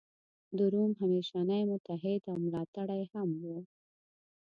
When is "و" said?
3.41-3.43